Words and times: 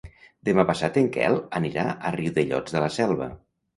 Demà 0.47 0.63
passat 0.69 0.97
en 1.01 1.11
Quel 1.17 1.37
anirà 1.61 1.85
a 1.91 2.13
Riudellots 2.19 2.77
de 2.77 2.83
la 2.85 2.93
Selva. 2.97 3.29